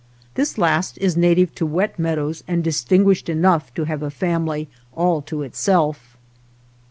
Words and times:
This 0.33 0.57
last 0.57 0.97
is 0.97 1.15
native 1.15 1.53
to 1.53 1.63
wet 1.67 1.99
meadows 1.99 2.43
and 2.47 2.63
distinguished 2.63 3.29
enough 3.29 3.71
to 3.75 3.83
have 3.83 4.01
a 4.01 4.09
family 4.09 4.67
all 4.95 5.21
to 5.21 5.43
itself. 5.43 6.17